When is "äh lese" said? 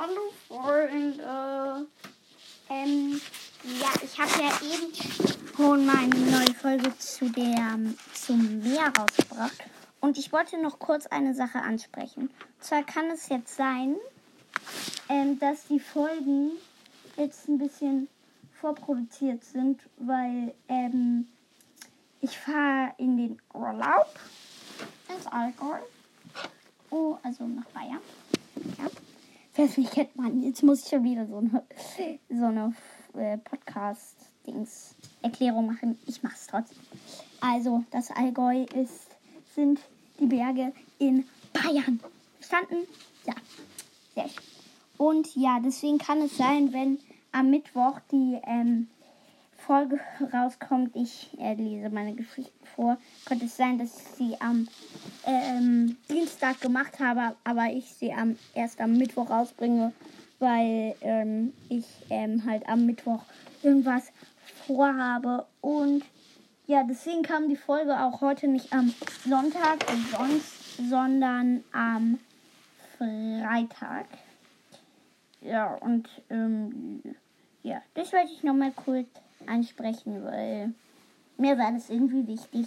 51.38-51.90